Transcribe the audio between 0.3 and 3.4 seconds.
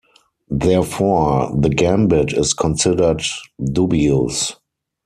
Therefore, the gambit is considered